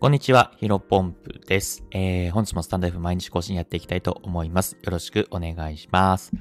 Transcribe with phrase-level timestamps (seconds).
[0.00, 1.84] こんにちは、ヒロポンプです。
[1.90, 4.78] えー、本日もスタンド F 毎日更新やっていきたいと思います。
[4.82, 6.32] よろしくお願いします。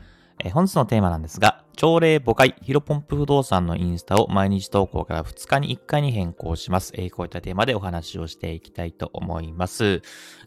[0.42, 6.94] えー、本日のテーマなんですが、朝礼5回、ヒロポンプ不動産のインスタを毎日投稿から2日に1回に変更します。
[6.96, 10.02] えー、こういったテーマでお話をしていきたいと思います。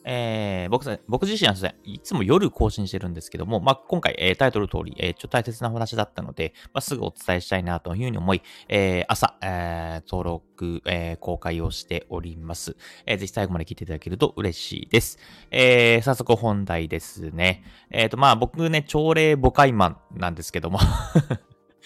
[0.05, 10.52] えー、僕僕自身はですね、いつも夜更新してるんですけども、まあ、今回、えー、タイトル通り、えー、ちょっと大切な話だったので、まあ、すぐお伝えしたいなというふうに思い、えー、朝、えー、登録、
[10.85, 12.77] えー、公開をしております。
[13.07, 15.19] えー、ぜひ最後まで聞いていただけると嬉しいです。
[15.51, 17.65] えー、早速本題ですね。
[17.91, 20.79] えっ、ー、と、まあ、僕ね、朝礼母会マンなんですけども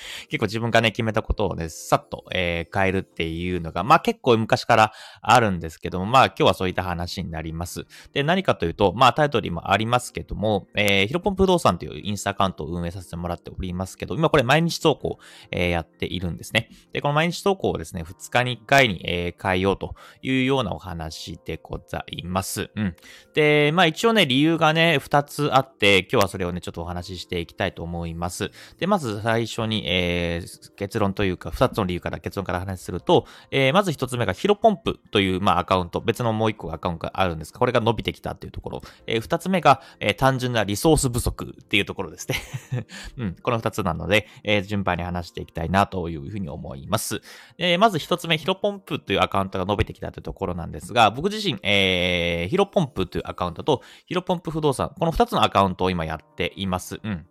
[0.29, 7.87] 結構自分がね、決めたことをね、さっと、えー、変えるっていうのが、まあ結構昔からあるんですけども、まあ今日はそういった話になります。
[8.13, 15.19] で、何かというと、まあタイトルにもありますけども、えー、ヒロポン不動産というインスタアカウントを運営させてもらっておりますけど、今これ毎日投稿、
[15.51, 16.71] えー、やっているんですね。
[16.93, 22.71] で、この毎日投稿をですね、2日に1回に、えー、変えようというようなお話でございます。
[22.75, 22.97] うん。
[23.35, 28.51] で、まあ一応ね、理由がね、2つあって、今日はそれをね、ちょっとお話ししていきたいと思います。
[28.79, 38.83] で、まず最初に、えー、結論というか、二つの理由から結論から話すると、えー、まず一つ目がヒロポンプという、まあ、アカウント、別のもう一個アカウントがあるんですが、これが伸びてきたっていうところ。
[39.07, 42.37] えー、二つ目が、え、単純なリソース不足っていうところですね。
[43.17, 47.23] うん、この二つなので、え、順番に話していきたいなというふうに思います。
[47.57, 56.99] え、まず一つ目、ヒロポンプというアカウントが伸びてきたというところなんですが、僕自身、えー、ヒロポンプというアカウントと、ヒロポンプ不動産、この二つのアカウントを今やっています。
[57.03, 57.27] うん。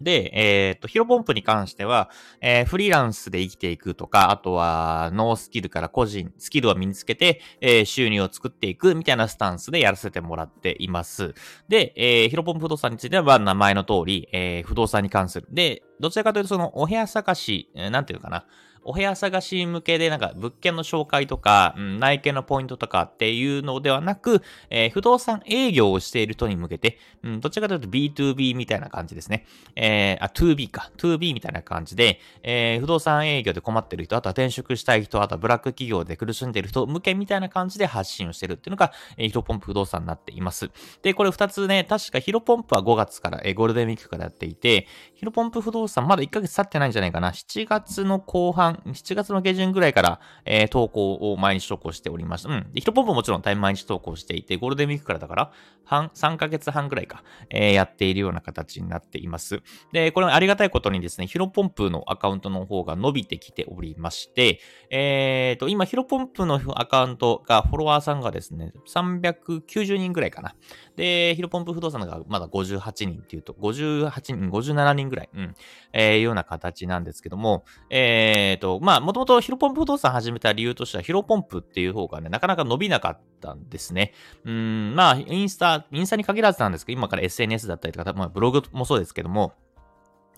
[0.00, 11.34] で、えっ、と、ヒロポンプに関しては、えー、フリーランスで生きていくとか、あとは、ノースキルから個人、スキルを身につけて、えー、収入を作っていくみたいなスタンスでやらせてもらっています。
[11.68, 15.48] で、えー、ヒロポンプ不動産については、名前の通り、えー、不動産に関する。
[15.50, 18.46] で、どちらかというと、その、お部屋探し、えー、なんていうかな、
[18.84, 29.46] お部屋探し向けでなんか物件の紹介とか、うん、内見のポイントとかっていうのではなく、えー、不動産営業をしている人に向けて、うん、どちらかというと B2B みたいな感じですね。
[29.76, 30.90] えー、あ、2B か。
[30.98, 40.70] 2B みたいな感じで、えー、不動産営業で困ってる人、あとは転職したい人、あとはブラック企業で苦しんでる人向けみたいな感じで発信をしてるっていうのが、えー、ヒロポンプ不動産になっています。
[41.02, 47.30] で、これ2つね、確かヒロポンプは5月から、えー、ゴールデンウィークからやっていて、ヒロポンプ不動産まだ1ヶ月経ってないんじゃないかな。
[47.30, 52.48] 7月の後半、7月の下旬ぐらいから、えー、投稿を毎日投稿しておりました。
[52.50, 52.72] うん。
[52.72, 55.52] で、ヒロポンプもちろんタイム毎日投稿していて、ゴールデンウィークからだから、
[55.84, 59.62] 半、3ヶ月半ぐらいか、えー、やっているような形になっています。
[59.92, 64.60] で、これありがたいことにですね、ヒロポンプのアカウントの方が伸びてきておりまして、
[64.90, 70.54] えーと、今、ヒロポンプのアカウントが、フォロワーさんがですね、390人ぐらいかな。
[70.96, 75.54] で、ヒロポンプ不動産がまだ58人っていうと、58人、57人ぐらい、うん、
[75.92, 84.14] えー、ような形なんですけども、えーと、まあ、もともとヒロポンプ不動産始めた理由としては、ヒロポンプっていう方がね、なかなか伸びなかったんですね。
[84.46, 89.52] うん、まあ、インスタ、インスタに限らずなんですけど、今から SNS だったりとか、まあ、ブログもそうですけども、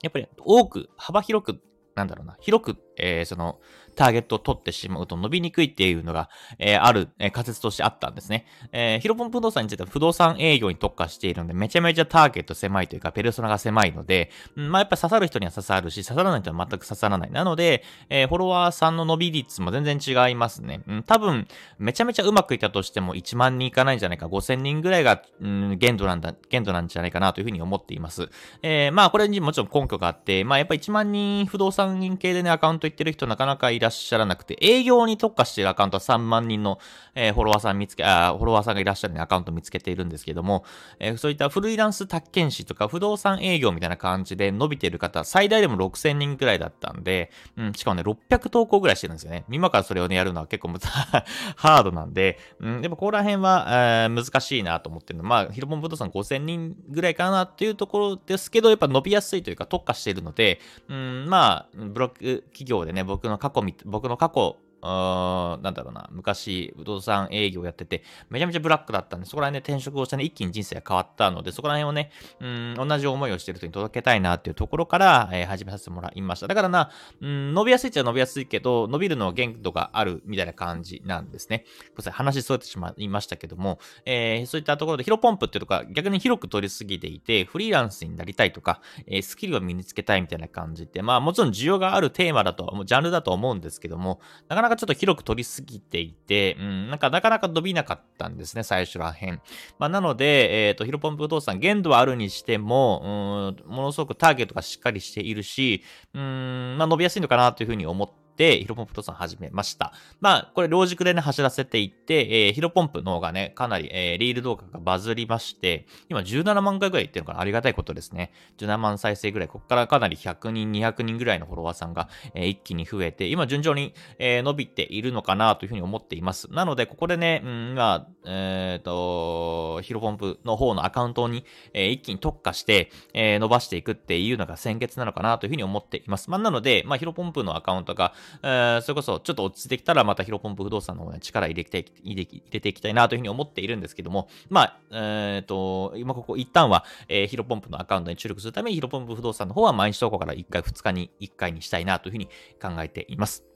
[0.02, 1.60] やっぱり多く、幅広く、
[1.94, 3.58] なんだろうな、広く、えー、その、
[3.96, 8.46] ターゲットを取ってしまうと伸びにくいっていうのが、えー、ある、えー、仮説としてあったんですね。
[8.70, 17.30] えー、ヒロポン不動産については不動産営業に特化しているので、めちゃめちゃターゲット狭いというか、ペルソナが狭いので、うん、まあやっぱ刺さる人には刺さるし、刺さらない人は全く刺さらない。
[17.30, 20.82] なので、えー、フォロワーさんの伸び率も全然違いますね。
[20.86, 28.28] うん、多分、めちゃめちゃうまくいったとしても1万人いかないんじゃないか、5000人ぐらいが、うん、限度なんだ、限度なんじゃないかなというふうに思っています。
[28.62, 36.78] えー、まあこれにもちろん根拠があって、まあやっぱ1万人不動産系でね、アカウント行ってる人なかなかいらっしゃらなくて、営業に特化しているアカウントは3万人の、
[37.14, 40.64] えー、フォロワーさん見つけ、あフォロワーさんがいらっしゃる、アカウント見つけているんですけども、
[40.98, 49.44] えー、そういったフリーランス宅建士とか不動産営業みたいな感じで伸びている方、最大でも6000人くらいだったんで、うん、しかもね、600投稿ぐらいしてるんですよね。
[49.50, 50.66] 今からそれをね、やるのは結構
[51.56, 55.24] ハードなんで、うん、でもここら辺は、えー、難しいなと思ってるの。
[55.24, 64.56] まあ、ヒロポン不動産5000人ぐらいかなっていうところですけど、やっぱ伸びやすいというか特化しているので、うん、まあ、ブロック企業でね、僕の過去、僕の過去
[64.88, 72.10] あなんだろうな、昔、不動産営業やってて、めちゃめちゃブラックだったんで、そこら辺で転職をしてね、一気に人生が変わったので、そこら辺をね、
[72.40, 76.46] うん、同じ思いをしてる人に届けたいなっていうところから、えー、始めさせてもらいました。
[76.46, 76.90] だからな、
[77.20, 81.64] うん、伸びやすいっちゃ伸びやすいけど、伸びるのは限度があるみたいな感じなんですね。
[81.66, 99.40] ごめんなさい、話そうやってしまいましたけども、えー、そういったところで、ヒロポンプっていうとか、逆に広く取りすぎていて、フリーランスになりたいとか、えー、スキルを身につけたいみたいな感じって、まあもちろん需要があるテーマだと、ジャンルだと思うんですけども、なかなかちょっと広く取りすぎていて、うん、なんかなかなか伸びなかったんですね、最初らへん。
[99.78, 105.82] まあ、なので、えっ、ー、と、ヒロポンプ不動産、限度はあるにしても、うん、ものすごくターゲットがしっかりしているし、
[106.14, 109.92] うん、まあ、伸びやすいのかなというふうに思って、ヒロポンプ不動産始めました。
[110.20, 117.40] まあ、これ、ロジ軸でね、走らせていって、えー、ヒロポンプの方がね、かなり、えー、リール動画がバズりまして、今17万回ぐらいいってるのかな？
[117.40, 118.32] ありがたいことですね。
[118.56, 126.50] 17万再生ぐらい、ここからかなり100人、200人ぐらいのフォロワーさんが、えー、一気に増えて、今順調に、えー、伸びているのかなというふうに思っています。
[126.50, 131.44] なので、ここでね、うん、まあ、えっ、ー、と、ヒロポンプの方のアカウントに、
[131.74, 136.30] えー、一気に特化して、えー、伸ばしていくっていうのが先決なのかなというふうに思っています。
[136.30, 152.26] まあ、なので、まあ、ヒロポンプのアカウントが、えー、それこそちょっと落ち着いてきたら、またヒロポンプ不動産の方に力入れて、入れていきたいなというふうに思っているんですけども、まあ、えっ、ー、と、今ここ一旦は、えー、ヒロポンプのアカウントに注力するために、ヒロポンプ不動産の方は毎日投稿から1回、2日に1回にしたいなというふうに
[152.60, 153.55] 考えています。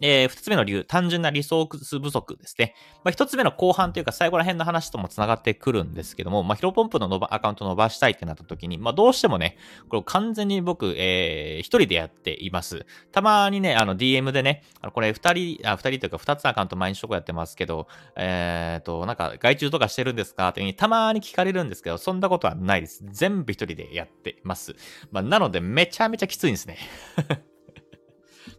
[0.00, 2.74] えー、二つ目の理由、単純なリソース不足ですね。
[3.04, 9.56] まあ、一つ目の後半というか最後ら辺の話とも繋がってくるんですけども、まあ、ヒロポンプのアカウント伸ばしたいってなった時に、まあ、どうしてもね、
[9.88, 12.86] これ完全に僕、えー、一人でやっています。
[13.12, 14.62] たまにね、あの、DM でね、
[14.92, 23.04] これ二人、あ、二人というか二つアカウント毎日とこやってますけど、えーと、なんか、外注とかしてるんですかっていうにたまに聞かれるんですけど、そんなことはないです。
[23.10, 24.74] 全部一人でやってます。
[25.10, 26.78] まあ、なので、めちゃめちゃきついんですね。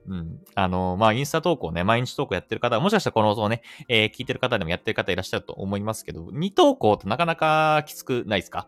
[0.07, 0.39] うん。
[0.55, 8.67] あの、まあ、インスタ投稿ね、毎日投稿やってる方、もしかしたらこの音をね、えー、聞いてる方でもやってる方いらっしゃると思いますけど、2投稿ってなかなかきつくないですか？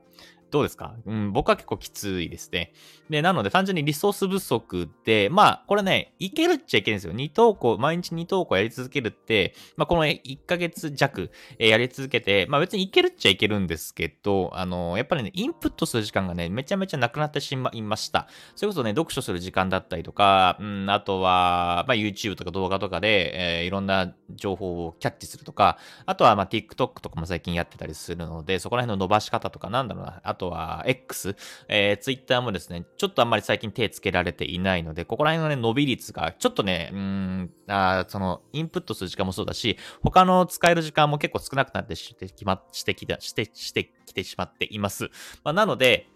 [0.53, 0.93] どうですか？
[1.07, 2.73] うん、僕は結構きついですね。
[3.09, 7.13] で、なので単純にリソース不足で、まあ、これね、いけるっちゃいけるんですよ。
[7.13, 18.27] 2投稿、毎日2投稿やり続けるって、まあ、この1ヶ月弱、え、やり続けて、まあ別にいけるっちゃいけるんですけど、あの、やっぱりね、インプットする時間がね、めちゃめちゃなくなってしまいました。
[18.55, 31.35] それこそね、読書する時間だったりとか、うん、あとは、まあ YouTube とか動画とかで、えー、いろんな情報をキャッチするとか、あとはまあ TikTok とかも最近やってたりするので、そこら辺の伸ばし方とかなんだろうな、あととは X、
[31.69, 45.09] えー、Twitter もですね、ちょっとあんまり最近手つけられていないので、ここら辺のね、伸び率がちょっとね、うん、あその、インプットする時間もそうだし、他の使える時間も結構少なくなってしてきま、してきた、して、してきてしまっています。
[45.43, 46.09] まあ、なので、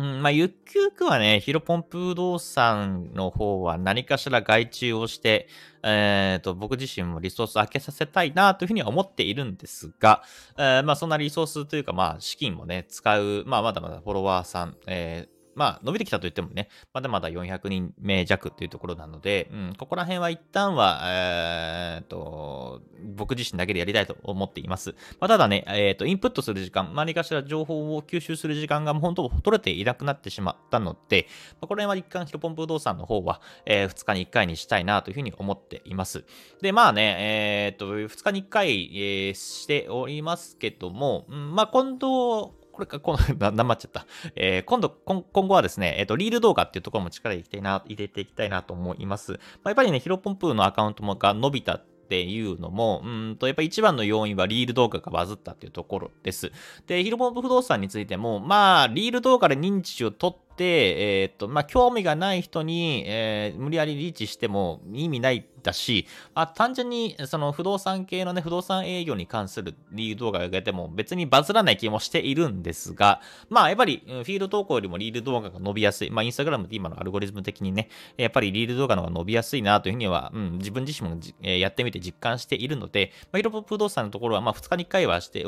[0.00, 5.46] うん、まあ、ゆくゆくはね、ヒロポンプ不動産の方は何かしら外注をして、
[5.82, 10.22] えっ、ー、と、僕自身もリソース開けさせたいなというふうには思っているんですが、
[10.56, 22.82] えー、まあ、そんなリソースというか、まあ、資金もね、使う、まあ、まだまだフォロワーさん、えーまあ、伸びてきたと言ってもね、まだまだ400人目弱っていうところなので、うん、ここら辺は一旦は、えー、と、
[23.16, 24.94] 僕自身だけでやりたいと思っています。
[25.20, 36.24] まあ、ただね、えー、と、インプットする時間、何かしら情報を吸収する時間がもう本当取れていなくなってしまったので、まあ、これは一貫ヒロポンプ不動産の方は、えー、2日に1回にしたいなというふうに思っています。
[36.60, 44.06] で、まあね、えー、と、2日に1回、えー、しておりますけども、うん、まあ今度、これか、この、な、まっちゃった。
[44.36, 49.32] えー、今度、今後はですね、えっ、ー、と、リール動画っていうところも力入れていな、入れていきたいなと思います。
[49.32, 56.50] まあ、やっぱりね、ヒロポンプーのアカウントもが伸びたっていうのも、うんと、やっぱり一番の要因はリール動画がバズったっていうところです。
[56.88, 76.10] で、ヒロポンプ不動産についても、まあ、リール動画で認知を取って、えー、っと、まあ、興味がない人に、えー、無理やりリーチしても意味ないだし、あ単純にその不動産系のね、不動産営業に関するリール動画を上げても別にバズらない気もしているんですが、まあやっぱりフィールド投稿よりもリール動画が伸びやすい。
[76.10, 85.44] まあインスタグラムって今のアルゴリズム的にね、やっぱりリール動画の方が伸びやすいなというふうには、うん、自分自身もやってみて実感しているので、まあ、ヒロポ不動産のところはまあ2日に1回はして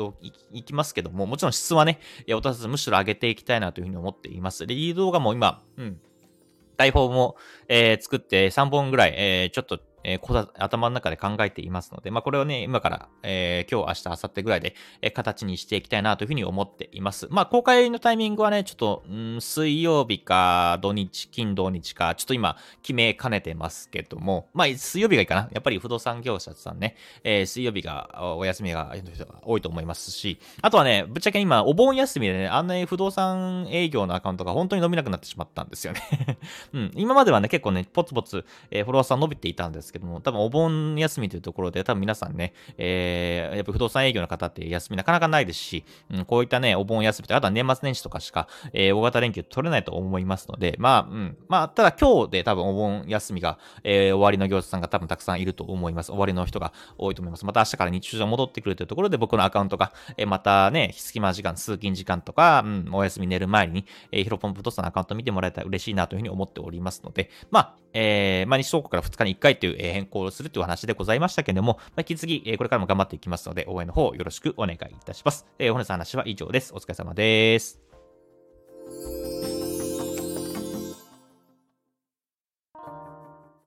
[0.51, 4.65] いきますけども、もちろん質はね、落とさずむしろ上げていきたいなというふうに思っています。
[4.65, 5.99] リール動画も今、うん、
[6.77, 7.35] 台本も、
[7.67, 17.27] えー、作って3本ぐらい、えー、ちょっとえー、頭の中で考えていますので、まあ、これをね、今から、えー、今日、明日、明後日ぐらいで、えー、形にしていきたいなというふうに思っています。
[17.29, 25.49] まあ、公開のタイミングはね、ちょっと、ん水曜日か、土日、金土日か、ちょっと今、決めかねてますけども、まあ、水曜日がいいかな。
[25.51, 28.93] やっぱり不動産業者さんね、えー、水曜日が、お休みが
[29.43, 36.01] 多いと思いますし、あとはね、ぶっちゃけ今、お盆休みでね、あんなに不動産営業のアカウントが本当に伸びなくなってしまったんですよね
[36.73, 56.07] うん、今まではね、結構ね、ポツポツ、えー、フォロワーさん伸びていたんですけども、多分お盆休みというところで、多分皆さんね、えー、やっぱ不動産営業の方って休みなかなかないですし、うん、こういったね、お盆休みとか、あとは年末年始とかしか、えー、大型連休取れないと思いますので、まあ、うん、まあ、ただ今日で多分お盆休みが、えー、終わりの業者さんが多分たくさんいると思います。
[56.07, 57.45] 終わりの人が多いと思います。
[57.45, 75.45] また明日から日中戻ってくるというところで、僕のアカウントが、えー、またね、隙間時間、通勤時間とか、うん、お休み寝る前に、えー、ヒロポンプ不動産のアカウント見てもらえたら嬉しいなというふうに思っておりますので、まあ、えー、毎日投稿から2日に1回という変更するという話でございましたけれども、まあ、引き続き、えこれからも頑張っていきますので、応援の方よろしくお願いいたします。
[75.59, 76.73] えー、本日の話は以上です。
[76.73, 77.92] お疲れ様です。